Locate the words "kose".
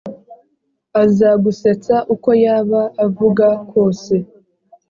3.71-4.13